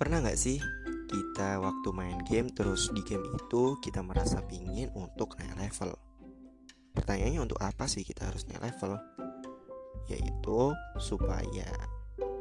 Pernah 0.00 0.24
nggak 0.24 0.40
sih 0.40 0.56
kita 1.12 1.60
waktu 1.60 1.92
main 1.92 2.24
game 2.24 2.48
terus 2.48 2.88
di 2.96 3.04
game 3.04 3.20
itu 3.36 3.76
kita 3.84 4.00
merasa 4.00 4.40
pingin 4.48 4.88
untuk 4.96 5.36
naik 5.36 5.60
level? 5.60 5.92
Pertanyaannya 6.96 7.44
untuk 7.44 7.60
apa 7.60 7.84
sih 7.84 8.00
kita 8.00 8.32
harus 8.32 8.48
naik 8.48 8.64
level? 8.64 8.96
Yaitu 10.08 10.72
supaya 10.96 11.68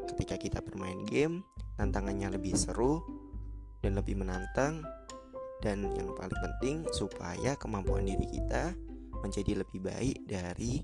ketika 0.07 0.39
kita 0.39 0.63
bermain 0.63 1.03
game 1.03 1.43
tantangannya 1.75 2.39
lebih 2.39 2.55
seru 2.55 3.03
dan 3.83 3.99
lebih 3.99 4.15
menantang 4.15 4.79
dan 5.59 5.83
yang 5.83 6.15
paling 6.15 6.39
penting 6.39 6.87
supaya 6.95 7.59
kemampuan 7.59 8.07
diri 8.07 8.39
kita 8.39 8.71
menjadi 9.19 9.67
lebih 9.67 9.83
baik 9.83 10.23
dari 10.31 10.79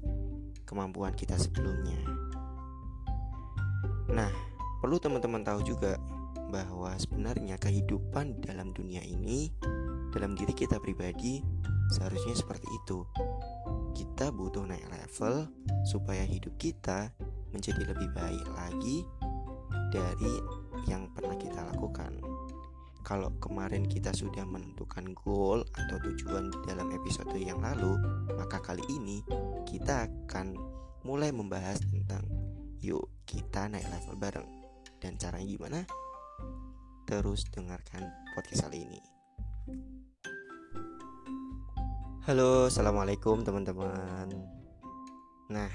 kemampuan 0.68 1.16
kita 1.16 1.40
sebelumnya. 1.40 2.04
Nah, 4.12 4.28
perlu 4.84 5.00
teman-teman 5.00 5.40
tahu 5.40 5.64
juga 5.64 5.96
bahwa 6.50 6.94
sebenarnya 6.96 7.60
kehidupan 7.60 8.44
dalam 8.44 8.72
dunia 8.72 9.02
ini 9.04 9.52
dalam 10.16 10.38
diri 10.38 10.56
kita 10.56 10.80
pribadi 10.80 11.44
seharusnya 11.92 12.36
seperti 12.36 12.68
itu. 12.84 13.04
Kita 13.96 14.32
butuh 14.32 14.64
naik 14.68 14.88
level 14.92 15.48
supaya 15.88 16.24
hidup 16.24 16.56
kita 16.60 17.12
menjadi 17.56 17.96
lebih 17.96 18.10
baik 18.12 18.46
lagi 18.56 19.08
dari 19.92 20.34
yang 20.92 21.08
pernah 21.16 21.36
kita 21.40 21.64
lakukan. 21.76 22.20
Kalau 23.06 23.30
kemarin 23.38 23.86
kita 23.86 24.10
sudah 24.18 24.44
menentukan 24.50 25.14
goal 25.14 25.62
atau 25.78 25.98
tujuan 26.10 26.50
dalam 26.66 26.90
episode 26.90 27.38
yang 27.38 27.62
lalu, 27.62 27.96
maka 28.34 28.58
kali 28.58 28.82
ini 28.90 29.22
kita 29.70 30.10
akan 30.10 30.58
mulai 31.06 31.30
membahas 31.30 31.78
tentang 31.86 32.26
yuk 32.82 33.06
kita 33.30 33.70
naik 33.70 33.86
level 33.94 34.18
bareng. 34.18 34.50
Dan 34.98 35.22
caranya 35.22 35.46
gimana? 35.46 35.80
Terus 37.06 37.46
dengarkan 37.54 38.02
podcast 38.34 38.66
kali 38.66 38.82
ini. 38.82 39.02
Halo, 42.26 42.66
assalamualaikum 42.66 43.46
teman-teman. 43.46 44.34
Nah, 45.54 45.70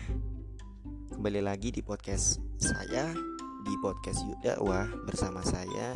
kembali 1.14 1.38
lagi 1.46 1.70
di 1.70 1.86
podcast 1.86 2.42
saya 2.58 3.14
di 3.62 3.74
podcast 3.78 4.26
Yudakwah 4.26 4.90
bersama 5.06 5.46
saya 5.46 5.94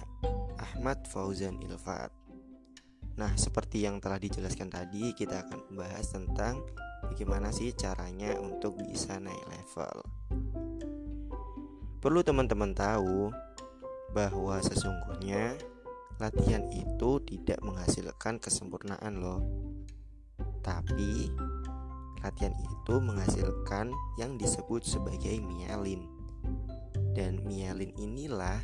Ahmad 0.63 1.03
Fauzan 1.11 1.59
Ilfat. 1.59 2.15
Nah, 3.19 3.35
seperti 3.35 3.83
yang 3.83 3.99
telah 3.99 4.23
dijelaskan 4.23 4.71
tadi, 4.71 5.11
kita 5.19 5.51
akan 5.51 5.75
membahas 5.75 6.15
tentang 6.15 6.63
bagaimana 7.11 7.51
sih 7.51 7.75
caranya 7.75 8.39
untuk 8.39 8.79
bisa 8.79 9.19
naik 9.19 9.43
level. 9.51 9.97
Perlu 11.99 12.23
teman-teman 12.23 12.71
tahu 12.71 13.35
bahwa 14.15 14.63
sesungguhnya 14.63 15.59
latihan 16.23 16.63
itu 16.71 17.19
tidak 17.27 17.59
menghasilkan 17.67 18.39
kesempurnaan 18.39 19.19
loh. 19.19 19.43
Tapi 20.63 21.35
latihan 22.23 22.55
itu 22.55 22.95
menghasilkan 23.03 23.91
yang 24.17 24.39
disebut 24.39 24.87
sebagai 24.87 25.43
mielin. 25.43 26.07
Dan 27.15 27.43
mielin 27.43 27.91
inilah 27.99 28.63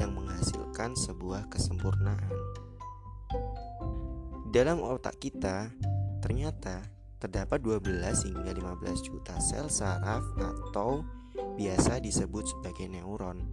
yang 0.00 0.16
menghasilkan 0.16 0.96
sebuah 0.96 1.52
kesempurnaan. 1.52 2.32
Dalam 4.48 4.80
otak 4.80 5.20
kita 5.20 5.68
ternyata 6.24 6.80
terdapat 7.20 7.60
12 7.60 8.32
hingga 8.32 8.52
15 8.56 9.04
juta 9.04 9.36
sel 9.36 9.68
saraf 9.68 10.24
atau 10.40 11.04
biasa 11.56 12.00
disebut 12.00 12.56
sebagai 12.56 12.88
neuron 12.88 13.44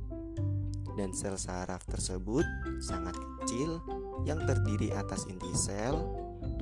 dan 0.94 1.14
sel 1.14 1.38
saraf 1.38 1.82
tersebut 1.90 2.46
sangat 2.82 3.18
kecil 3.42 3.82
yang 4.24 4.42
terdiri 4.46 4.94
atas 4.94 5.26
inti 5.26 5.50
sel, 5.58 6.06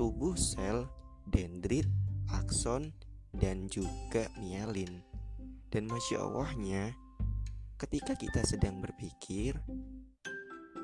tubuh 0.00 0.34
sel, 0.34 0.88
dendrit, 1.28 1.86
akson, 2.32 2.90
dan 3.36 3.68
juga 3.68 4.28
mielin. 4.40 5.04
Dan 5.72 5.88
masya 5.88 6.20
Allahnya, 6.20 6.92
ketika 7.80 8.12
kita 8.16 8.44
sedang 8.44 8.80
berpikir, 8.84 9.56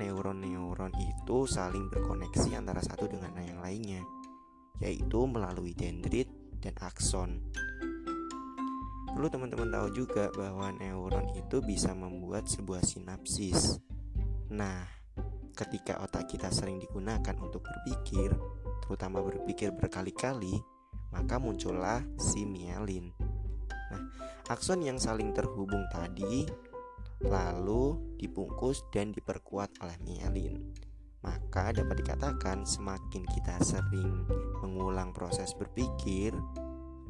neuron-neuron 0.01 0.95
itu 0.97 1.45
saling 1.45 1.91
berkoneksi 1.93 2.57
antara 2.57 2.81
satu 2.81 3.11
dengan 3.11 3.37
yang 3.37 3.61
lainnya, 3.61 4.03
yaitu 4.81 5.27
melalui 5.29 5.75
dendrit 5.77 6.31
dan 6.63 6.73
akson. 6.81 7.43
Perlu 9.15 9.29
teman-teman 9.31 9.69
tahu 9.73 9.89
juga 9.93 10.29
bahwa 10.35 10.73
neuron 10.77 11.33
itu 11.37 11.63
bisa 11.65 11.93
membuat 11.97 12.49
sebuah 12.49 12.85
sinapsis. 12.85 13.81
Nah, 14.53 14.87
ketika 15.57 15.99
otak 16.05 16.31
kita 16.31 16.49
sering 16.53 16.79
digunakan 16.79 17.35
untuk 17.41 17.65
berpikir, 17.67 18.31
terutama 18.85 19.21
berpikir 19.25 19.75
berkali-kali, 19.75 20.55
maka 21.11 21.37
muncullah 21.41 22.05
si 22.21 22.45
mielin. 22.47 23.11
Nah, 23.91 24.03
akson 24.53 24.85
yang 24.85 25.01
saling 25.01 25.33
terhubung 25.33 25.89
tadi 25.91 26.47
lalu 27.27 27.99
dibungkus 28.21 28.87
dan 28.95 29.11
diperkuat 29.11 29.83
oleh 29.83 29.99
mielin. 30.07 30.55
Maka 31.19 31.75
dapat 31.75 32.07
dikatakan 32.07 32.63
semakin 32.63 33.27
kita 33.27 33.59
sering 33.67 34.23
mengulang 34.63 35.11
proses 35.11 35.51
berpikir, 35.59 36.31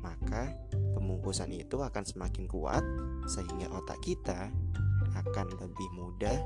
maka 0.01 0.49
pembungkusan 1.09 1.57
itu 1.57 1.81
akan 1.81 2.05
semakin 2.05 2.45
kuat 2.45 2.85
sehingga 3.25 3.73
otak 3.73 3.97
kita 4.05 4.53
akan 5.17 5.49
lebih 5.57 5.89
mudah 5.97 6.37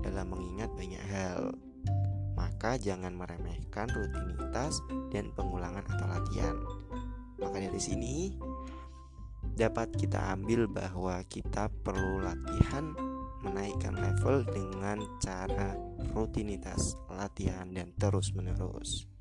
dalam 0.00 0.32
mengingat 0.32 0.72
banyak 0.72 1.04
hal. 1.12 1.52
Maka 2.32 2.80
jangan 2.80 3.12
meremehkan 3.12 3.92
rutinitas 3.92 4.80
dan 5.12 5.36
pengulangan 5.36 5.84
atau 5.84 6.08
latihan. 6.08 6.56
Maka 7.36 7.60
dari 7.60 7.76
sini 7.76 8.32
dapat 9.52 9.92
kita 9.92 10.32
ambil 10.32 10.64
bahwa 10.64 11.20
kita 11.28 11.68
perlu 11.84 12.24
latihan 12.24 12.96
menaikkan 13.44 14.00
level 14.00 14.48
dengan 14.48 15.04
cara 15.20 15.76
rutinitas 16.16 16.96
latihan 17.12 17.68
dan 17.68 17.92
terus-menerus. 18.00 19.15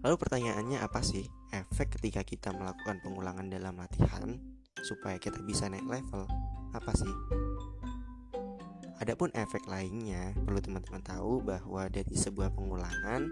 Lalu 0.00 0.16
pertanyaannya 0.16 0.80
apa 0.80 1.04
sih 1.04 1.28
efek 1.52 2.00
ketika 2.00 2.24
kita 2.24 2.56
melakukan 2.56 3.04
pengulangan 3.04 3.52
dalam 3.52 3.76
latihan 3.76 4.40
supaya 4.80 5.20
kita 5.20 5.44
bisa 5.44 5.68
naik 5.68 5.84
level? 5.84 6.24
Apa 6.72 6.92
sih? 6.96 7.14
Adapun 9.00 9.32
efek 9.32 9.64
lainnya, 9.68 10.32
perlu 10.44 10.60
teman-teman 10.60 11.00
tahu 11.04 11.40
bahwa 11.40 11.88
dari 11.88 12.16
sebuah 12.16 12.52
pengulangan 12.52 13.28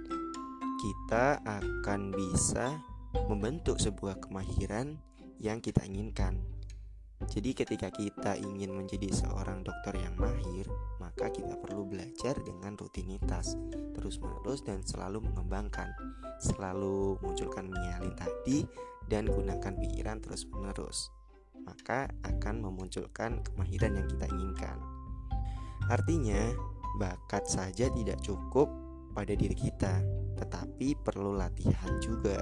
kita 0.81 1.41
akan 1.45 2.13
bisa 2.13 2.81
membentuk 3.29 3.81
sebuah 3.81 4.21
kemahiran 4.21 5.01
yang 5.41 5.65
kita 5.65 5.85
inginkan 5.89 6.58
jadi 7.29 7.53
ketika 7.53 7.93
kita 7.93 8.41
ingin 8.41 8.73
menjadi 8.73 9.13
seorang 9.13 9.61
dokter 9.61 10.01
yang 10.01 10.17
mahir, 10.17 10.65
maka 10.97 11.29
kita 11.29 11.61
perlu 11.61 11.85
belajar 11.85 12.33
dengan 12.41 12.73
rutinitas, 12.73 13.53
terus-menerus 13.93 14.65
dan 14.65 14.81
selalu 14.81 15.29
mengembangkan, 15.29 15.93
selalu 16.41 17.21
munculkan 17.21 17.69
menyalin 17.69 18.17
tadi 18.17 18.65
dan 19.13 19.29
gunakan 19.29 19.77
pikiran 19.77 20.25
terus-menerus. 20.25 21.13
Maka 21.69 22.09
akan 22.25 22.65
memunculkan 22.65 23.45
kemahiran 23.45 24.01
yang 24.01 24.09
kita 24.09 24.27
inginkan. 24.33 24.79
Artinya, 25.93 26.49
bakat 26.97 27.45
saja 27.45 27.93
tidak 27.93 28.25
cukup 28.25 28.73
pada 29.13 29.37
diri 29.37 29.53
kita, 29.53 30.01
tetapi 30.41 30.97
perlu 31.05 31.37
latihan 31.37 31.93
juga. 32.01 32.41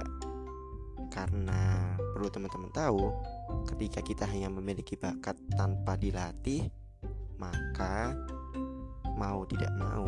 Karena 1.11 1.95
perlu 2.15 2.31
teman-teman 2.31 2.71
tahu, 2.71 3.03
ketika 3.67 3.99
kita 4.01 4.25
hanya 4.27 4.49
memiliki 4.51 4.95
bakat 4.95 5.37
tanpa 5.55 5.95
dilatih, 5.99 6.67
maka 7.37 8.15
mau 9.17 9.45
tidak 9.49 9.73
mau 9.77 10.05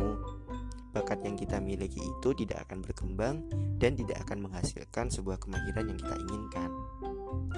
bakat 0.90 1.22
yang 1.22 1.38
kita 1.38 1.62
miliki 1.62 2.02
itu 2.02 2.34
tidak 2.34 2.66
akan 2.66 2.82
berkembang 2.82 3.46
dan 3.78 3.94
tidak 3.94 4.18
akan 4.26 4.50
menghasilkan 4.50 5.06
sebuah 5.06 5.38
kemahiran 5.38 5.86
yang 5.86 5.98
kita 5.98 6.16
inginkan. 6.18 6.70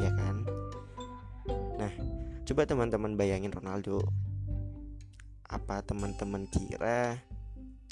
Ya 0.01 0.11
kan? 0.13 0.37
Nah, 1.81 1.93
coba 2.45 2.63
teman-teman 2.69 3.17
bayangin 3.17 3.53
Ronaldo. 3.53 4.05
Apa 5.49 5.85
teman-teman 5.85 6.49
kira 6.49 7.21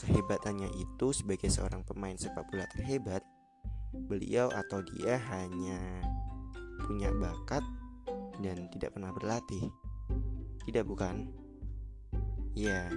kehebatannya 0.01 0.73
itu 0.81 1.13
sebagai 1.13 1.53
seorang 1.53 1.85
pemain 1.85 2.17
sepak 2.17 2.49
bola 2.49 2.65
terhebat? 2.73 3.25
Beliau 3.93 4.49
atau 4.49 4.81
dia 4.81 5.21
hanya 5.29 5.81
punya 6.85 7.13
bakat 7.13 7.61
dan 8.41 8.73
tidak 8.73 8.97
pernah 8.97 9.13
berlatih? 9.13 9.69
Tidak 10.65 10.85
bukan? 10.85 11.29
Ya, 12.57 12.91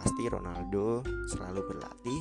pasti 0.00 0.26
Ronaldo 0.26 1.04
selalu 1.28 1.60
berlatih 1.66 2.20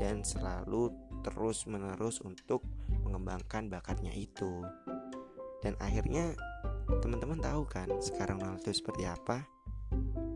dan 0.00 0.24
selalu 0.24 0.92
terus-menerus 1.24 2.20
untuk 2.22 2.64
mengembangkan 3.04 3.68
bakatnya 3.68 4.12
itu. 4.12 4.62
Dan 5.64 5.74
akhirnya 5.80 6.36
teman-teman 7.00 7.40
tahu 7.40 7.64
kan 7.64 7.88
sekarang 8.00 8.40
Ronaldo 8.40 8.70
seperti 8.70 9.08
apa? 9.08 9.44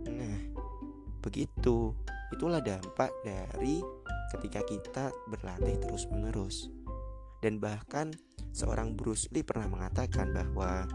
Nah, 0.09 0.59
Begitu, 1.19 1.93
itulah 2.31 2.63
dampak 2.63 3.11
dari 3.27 3.83
ketika 4.33 4.63
kita 4.63 5.05
berlatih 5.27 5.77
terus-menerus. 5.83 6.71
Dan 7.43 7.59
bahkan 7.59 8.15
seorang 8.55 8.95
Bruce 8.95 9.27
Lee 9.35 9.45
pernah 9.45 9.67
mengatakan 9.67 10.31
bahwa 10.31 10.87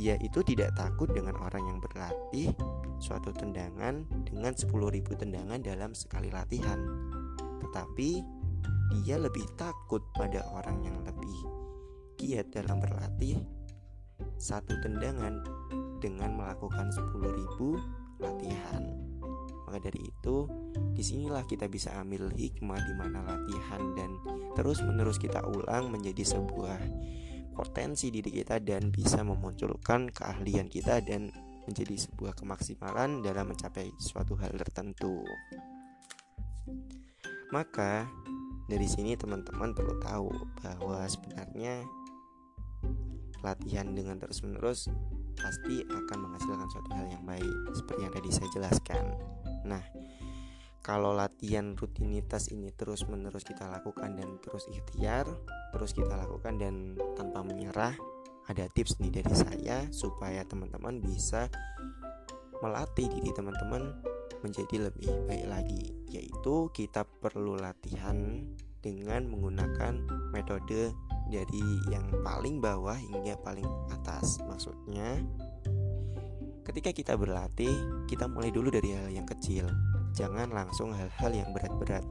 dia 0.00 0.16
itu 0.24 0.40
tidak 0.40 0.72
takut 0.80 1.12
dengan 1.12 1.36
orang 1.44 1.60
yang 1.68 1.76
berlatih 1.76 2.56
suatu 2.96 3.36
tendangan 3.36 4.08
dengan 4.24 4.56
10.000 4.56 4.72
tendangan 5.12 5.60
dalam 5.60 5.92
sekali 5.92 6.32
latihan. 6.32 6.80
Tetapi 7.60 8.10
dia 9.04 9.20
lebih 9.20 9.44
takut 9.60 10.00
pada 10.16 10.40
orang 10.56 10.80
yang 10.88 10.96
lebih 11.04 11.36
giat 12.16 12.48
dalam 12.48 12.80
berlatih 12.80 13.44
satu 14.40 14.72
tendangan 14.80 15.44
dengan 16.00 16.32
melakukan 16.32 16.88
10.000 16.88 18.24
latihan. 18.24 18.82
Maka 19.68 19.84
dari 19.84 20.00
itu, 20.00 20.48
di 20.96 21.04
sinilah 21.04 21.44
kita 21.44 21.68
bisa 21.68 21.92
ambil 22.00 22.32
hikmah 22.32 22.80
di 22.80 22.94
mana 22.96 23.20
latihan 23.20 23.84
dan 23.94 24.16
terus-menerus 24.56 25.20
kita 25.20 25.44
ulang 25.44 25.92
menjadi 25.92 26.24
sebuah 26.24 26.80
potensi 27.60 28.08
diri 28.08 28.32
kita 28.32 28.56
dan 28.64 28.88
bisa 28.88 29.20
memunculkan 29.20 30.08
keahlian 30.08 30.72
kita 30.72 31.04
dan 31.04 31.28
menjadi 31.68 32.08
sebuah 32.08 32.32
kemaksimalan 32.32 33.20
dalam 33.20 33.52
mencapai 33.52 33.92
suatu 34.00 34.32
hal 34.40 34.56
tertentu. 34.56 35.20
Maka 37.52 38.08
dari 38.64 38.88
sini 38.88 39.12
teman-teman 39.12 39.76
perlu 39.76 40.00
tahu 40.00 40.32
bahwa 40.64 41.04
sebenarnya 41.04 41.84
latihan 43.44 43.92
dengan 43.92 44.16
terus-menerus 44.16 44.88
pasti 45.36 45.84
akan 45.84 46.16
menghasilkan 46.16 46.68
suatu 46.72 46.90
hal 46.96 47.06
yang 47.12 47.24
baik 47.28 47.56
seperti 47.76 48.00
yang 48.08 48.14
tadi 48.16 48.30
saya 48.32 48.48
jelaskan. 48.56 49.04
Nah, 49.68 49.84
kalau 50.80 51.12
latihan 51.12 51.76
rutinitas 51.76 52.48
ini 52.50 52.72
terus 52.72 53.04
menerus 53.04 53.44
kita 53.44 53.68
lakukan 53.68 54.16
dan 54.16 54.40
terus 54.40 54.64
ikhtiar 54.72 55.28
terus 55.70 55.92
kita 55.92 56.16
lakukan 56.16 56.56
dan 56.56 56.96
tanpa 57.14 57.44
menyerah 57.44 57.94
ada 58.50 58.66
tips 58.66 58.98
nih 58.98 59.22
dari 59.22 59.34
saya 59.36 59.86
supaya 59.94 60.42
teman-teman 60.42 60.98
bisa 60.98 61.46
melatih 62.58 63.06
diri 63.08 63.30
teman-teman 63.30 63.94
menjadi 64.42 64.90
lebih 64.90 65.08
baik 65.28 65.46
lagi. 65.46 65.94
Yaitu 66.10 66.72
kita 66.74 67.04
perlu 67.06 67.54
latihan 67.56 68.42
dengan 68.80 69.28
menggunakan 69.28 70.02
metode 70.32 70.96
dari 71.30 71.64
yang 71.92 72.10
paling 72.24 72.58
bawah 72.58 72.96
hingga 72.96 73.38
paling 73.44 73.66
atas. 73.92 74.40
Maksudnya 74.48 75.22
ketika 76.66 76.90
kita 76.90 77.14
berlatih 77.14 77.72
kita 78.10 78.26
mulai 78.26 78.50
dulu 78.50 78.70
dari 78.70 78.94
hal 78.94 79.10
yang 79.10 79.26
kecil 79.26 79.66
jangan 80.14 80.50
langsung 80.50 80.94
hal-hal 80.94 81.32
yang 81.32 81.50
berat-berat. 81.54 82.04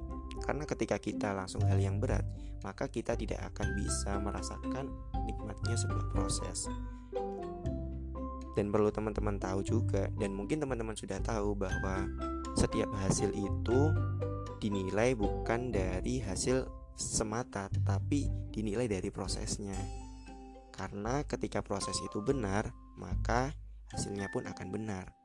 Karena 0.44 0.64
ketika 0.64 0.98
kita 0.98 1.36
langsung 1.36 1.62
hal 1.68 1.78
yang 1.78 2.00
berat, 2.00 2.24
maka 2.64 2.88
kita 2.88 3.16
tidak 3.16 3.40
akan 3.54 3.76
bisa 3.76 4.18
merasakan 4.20 4.92
nikmatnya 5.28 5.76
sebuah 5.76 6.06
proses. 6.12 6.68
Dan 8.58 8.74
perlu 8.74 8.92
teman-teman 8.92 9.40
tahu 9.40 9.64
juga, 9.64 10.12
dan 10.20 10.36
mungkin 10.36 10.60
teman-teman 10.60 10.98
sudah 10.98 11.22
tahu 11.24 11.56
bahwa 11.56 12.08
setiap 12.60 12.92
hasil 13.00 13.32
itu 13.32 13.80
dinilai 14.60 15.16
bukan 15.16 15.72
dari 15.72 16.20
hasil 16.20 16.68
semata, 17.00 17.72
tetapi 17.72 18.52
dinilai 18.52 18.92
dari 18.92 19.08
prosesnya. 19.08 19.76
Karena 20.76 21.24
ketika 21.24 21.64
proses 21.64 21.96
itu 22.04 22.20
benar, 22.20 22.72
maka 23.00 23.56
hasilnya 23.92 24.28
pun 24.32 24.44
akan 24.48 24.68
benar. 24.72 25.19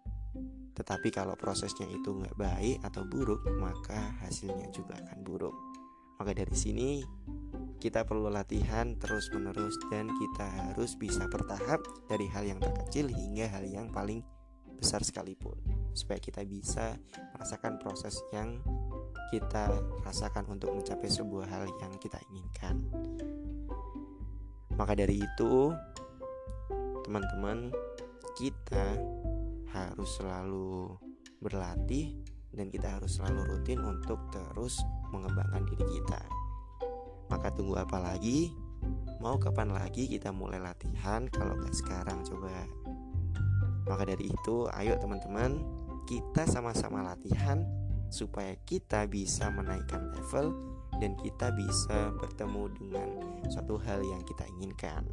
Tetapi 0.74 1.08
kalau 1.14 1.38
prosesnya 1.38 1.86
itu 1.86 2.10
nggak 2.10 2.34
baik 2.34 2.78
atau 2.82 3.06
buruk, 3.06 3.46
maka 3.58 4.18
hasilnya 4.26 4.70
juga 4.74 4.98
akan 4.98 5.18
buruk. 5.22 5.54
Maka 6.18 6.34
dari 6.34 6.54
sini 6.54 7.02
kita 7.78 8.06
perlu 8.06 8.30
latihan 8.30 8.94
terus-menerus 8.98 9.76
dan 9.90 10.08
kita 10.08 10.46
harus 10.70 10.94
bisa 10.98 11.26
bertahap 11.30 11.82
dari 12.06 12.26
hal 12.30 12.46
yang 12.46 12.58
terkecil 12.62 13.10
hingga 13.10 13.50
hal 13.50 13.66
yang 13.66 13.90
paling 13.90 14.22
besar 14.78 15.02
sekalipun 15.02 15.54
supaya 15.94 16.18
kita 16.18 16.42
bisa 16.42 16.98
merasakan 17.34 17.78
proses 17.78 18.18
yang 18.34 18.58
kita 19.30 19.70
rasakan 20.02 20.46
untuk 20.50 20.74
mencapai 20.74 21.10
sebuah 21.10 21.46
hal 21.50 21.64
yang 21.82 21.92
kita 21.98 22.18
inginkan. 22.30 22.86
Maka 24.74 24.98
dari 24.98 25.22
itu, 25.22 25.70
teman-teman, 27.06 27.70
kita 28.34 28.98
harus 29.74 30.22
selalu 30.22 30.94
berlatih 31.42 32.14
dan 32.54 32.70
kita 32.70 32.86
harus 32.96 33.18
selalu 33.18 33.50
rutin 33.50 33.82
untuk 33.82 34.30
terus 34.30 34.78
mengembangkan 35.10 35.66
diri 35.66 35.98
kita. 35.98 36.22
Maka 37.28 37.50
tunggu 37.50 37.74
apa 37.74 37.98
lagi? 37.98 38.54
Mau 39.18 39.40
kapan 39.40 39.74
lagi 39.74 40.06
kita 40.06 40.30
mulai 40.30 40.62
latihan 40.62 41.26
kalau 41.26 41.58
nggak 41.58 41.74
sekarang 41.74 42.22
coba? 42.22 42.54
Maka 43.84 44.02
dari 44.08 44.32
itu, 44.32 44.64
ayo 44.72 44.96
teman-teman, 44.96 45.60
kita 46.08 46.48
sama-sama 46.48 47.04
latihan 47.04 47.64
supaya 48.08 48.56
kita 48.64 49.04
bisa 49.10 49.50
menaikkan 49.52 50.14
level 50.14 50.56
dan 51.02 51.16
kita 51.20 51.50
bisa 51.52 52.14
bertemu 52.16 52.64
dengan 52.78 53.08
suatu 53.50 53.76
hal 53.82 54.00
yang 54.04 54.22
kita 54.24 54.46
inginkan. 54.56 55.04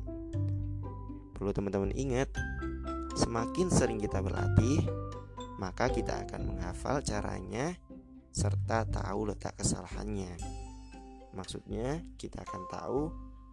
Perlu 1.35 1.51
teman-teman 1.51 1.91
ingat, 1.97 2.29
Semakin 3.15 3.67
sering 3.67 3.99
kita 3.99 4.23
berlatih, 4.23 4.87
maka 5.59 5.91
kita 5.91 6.23
akan 6.27 6.55
menghafal 6.55 7.03
caranya 7.03 7.75
serta 8.31 8.87
tahu 8.87 9.31
letak 9.31 9.59
kesalahannya. 9.59 10.35
Maksudnya, 11.35 12.03
kita 12.15 12.43
akan 12.43 12.61
tahu 12.71 12.99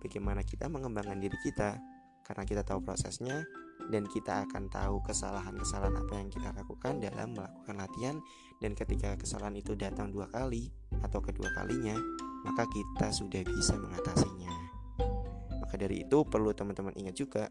bagaimana 0.03 0.47
kita 0.47 0.71
mengembangkan 0.71 1.19
diri 1.19 1.35
kita 1.43 1.79
karena 2.23 2.45
kita 2.47 2.63
tahu 2.63 2.83
prosesnya 2.85 3.43
dan 3.89 4.05
kita 4.05 4.45
akan 4.45 4.69
tahu 4.69 5.01
kesalahan-kesalahan 5.07 5.97
apa 5.97 6.15
yang 6.19 6.29
kita 6.29 6.53
lakukan 6.53 7.01
dalam 7.01 7.33
melakukan 7.33 7.77
latihan 7.79 8.17
dan 8.61 8.77
ketika 8.77 9.17
kesalahan 9.17 9.57
itu 9.57 9.73
datang 9.79 10.13
dua 10.13 10.29
kali 10.29 10.69
atau 11.01 11.23
kedua 11.25 11.49
kalinya 11.57 11.97
maka 12.45 12.69
kita 12.69 13.09
sudah 13.15 13.41
bisa 13.47 13.81
mengatasinya 13.81 14.53
maka 15.63 15.75
dari 15.81 16.05
itu 16.05 16.19
perlu 16.27 16.53
teman-teman 16.53 16.93
ingat 17.01 17.17
juga 17.17 17.45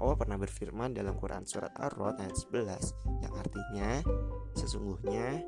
Allah 0.00 0.16
pernah 0.16 0.40
berfirman 0.40 0.96
dalam 0.96 1.12
Quran 1.20 1.44
surat 1.44 1.76
Ar-Rod 1.76 2.16
ayat 2.24 2.32
11 2.32 3.20
yang 3.20 3.34
artinya 3.36 3.90
sesungguhnya 4.56 5.44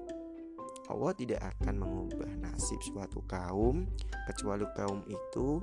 Allah 0.92 1.12
tidak 1.16 1.40
akan 1.56 1.80
mengubah 1.80 2.28
nasib 2.36 2.76
suatu 2.84 3.24
kaum 3.24 3.88
kecuali 4.28 4.68
kaum 4.76 5.00
itu 5.08 5.56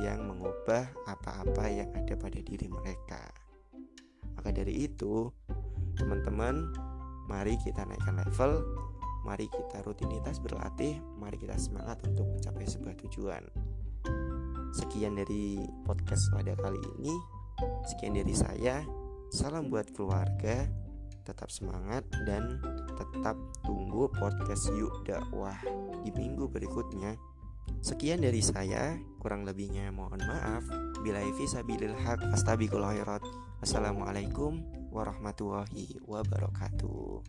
yang 0.00 0.24
mengubah 0.24 0.88
apa-apa 1.04 1.68
yang 1.68 1.92
ada 1.92 2.16
pada 2.16 2.40
diri 2.40 2.72
mereka. 2.72 3.20
Maka 4.32 4.48
dari 4.48 4.88
itu, 4.88 5.28
teman-teman, 6.00 6.72
mari 7.28 7.60
kita 7.60 7.84
naikkan 7.84 8.16
level, 8.16 8.64
mari 9.28 9.44
kita 9.52 9.84
rutinitas 9.84 10.40
berlatih, 10.40 10.96
mari 11.20 11.36
kita 11.36 11.58
semangat 11.60 12.00
untuk 12.08 12.24
mencapai 12.32 12.64
sebuah 12.64 12.96
tujuan. 13.04 13.44
Sekian 14.72 15.20
dari 15.20 15.60
podcast 15.84 16.32
pada 16.32 16.56
kali 16.56 16.80
ini. 16.96 17.41
Sekian 17.86 18.18
dari 18.18 18.34
saya. 18.34 18.82
Salam 19.30 19.70
buat 19.70 19.90
keluarga. 19.94 20.66
Tetap 21.22 21.54
semangat 21.54 22.02
dan 22.26 22.58
tetap 22.98 23.38
tunggu 23.62 24.10
podcast 24.10 24.66
Yuk 24.74 25.06
Dakwah 25.06 25.54
di 26.02 26.10
minggu 26.10 26.50
berikutnya. 26.50 27.14
Sekian 27.78 28.22
dari 28.22 28.42
saya, 28.42 28.98
kurang 29.22 29.46
lebihnya 29.46 29.94
mohon 29.94 30.18
maaf. 30.26 30.66
Bila 31.02 31.22
sabilil 31.46 31.94
haq 31.94 32.22
astabiqul 32.34 32.82
khairat. 32.82 33.22
Wassalamualaikum 33.62 34.62
warahmatullahi 34.90 36.02
wabarakatuh. 36.02 37.22